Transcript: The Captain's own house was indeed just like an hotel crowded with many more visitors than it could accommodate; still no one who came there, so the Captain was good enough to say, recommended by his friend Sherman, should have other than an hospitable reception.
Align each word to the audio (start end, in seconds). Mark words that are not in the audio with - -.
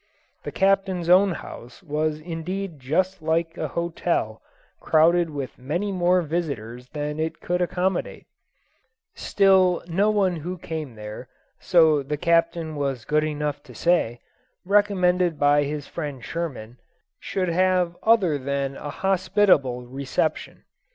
The 0.41 0.51
Captain's 0.51 1.09
own 1.09 1.33
house 1.45 1.83
was 1.83 2.19
indeed 2.19 2.79
just 2.79 3.21
like 3.21 3.55
an 3.55 3.67
hotel 3.69 4.41
crowded 4.79 5.29
with 5.29 5.59
many 5.59 5.91
more 5.91 6.23
visitors 6.23 6.89
than 6.89 7.19
it 7.19 7.39
could 7.39 7.61
accommodate; 7.61 8.25
still 9.13 9.83
no 9.85 10.09
one 10.09 10.37
who 10.37 10.57
came 10.57 10.95
there, 10.95 11.27
so 11.59 12.01
the 12.01 12.17
Captain 12.17 12.75
was 12.75 13.05
good 13.05 13.23
enough 13.23 13.61
to 13.61 13.75
say, 13.75 14.19
recommended 14.65 15.37
by 15.37 15.65
his 15.65 15.85
friend 15.85 16.23
Sherman, 16.25 16.79
should 17.19 17.49
have 17.49 17.95
other 18.01 18.39
than 18.39 18.75
an 18.77 18.89
hospitable 18.89 19.85
reception. 19.85 20.63